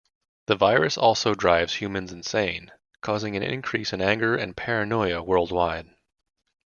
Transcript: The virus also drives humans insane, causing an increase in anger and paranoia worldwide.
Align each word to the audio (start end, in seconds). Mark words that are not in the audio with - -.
The 0.47 0.55
virus 0.55 0.97
also 0.97 1.35
drives 1.35 1.75
humans 1.75 2.11
insane, 2.11 2.71
causing 3.01 3.35
an 3.35 3.43
increase 3.43 3.93
in 3.93 4.01
anger 4.01 4.35
and 4.35 4.57
paranoia 4.57 5.21
worldwide. 5.21 5.91